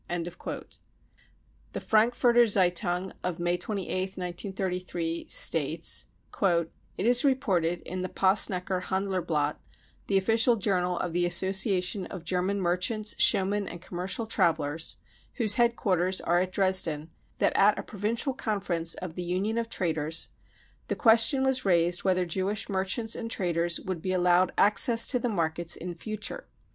* 0.05 0.09
The 0.09 0.79
Frankfurter 1.79 2.47
Zeitung 2.47 3.13
of 3.23 3.37
May 3.39 3.55
28th, 3.55 4.17
1933, 4.17 5.27
states:" 5.27 6.07
It 6.41 6.73
is 7.05 7.23
reported 7.23 7.81
in 7.81 8.01
the 8.01 8.09
Possnecker 8.09 8.81
Handlerblatt, 8.85 9.57
the 10.07 10.17
official 10.17 10.55
journal 10.55 10.97
of 10.97 11.13
the 11.13 11.27
Association 11.27 12.07
of 12.07 12.23
German 12.23 12.59
Merchants, 12.59 13.13
Show 13.19 13.45
men 13.45 13.67
and 13.67 13.79
Commercial 13.79 14.25
Travellers, 14.25 14.97
whose 15.35 15.53
headquarters 15.53 16.19
are 16.19 16.39
at 16.39 16.51
Dresden, 16.51 17.11
that 17.37 17.53
at 17.55 17.77
a 17.77 17.83
provincial 17.83 18.33
conference 18.33 18.95
of 18.95 19.13
the 19.13 19.21
Union 19.21 19.59
of 19.59 19.69
Traders 19.69 20.29
the 20.87 20.95
question 20.95 21.43
was 21.43 21.63
raised 21.63 22.03
whether 22.03 22.25
Jewish 22.25 22.67
merchants 22.69 23.15
and 23.15 23.29
traders 23.29 23.79
would 23.79 24.01
be 24.01 24.13
allowed 24.13 24.51
access 24.57 25.05
to 25.09 25.19
the 25.19 25.29
markets 25.29 25.75
in 25.75 25.93
future. 25.93 26.47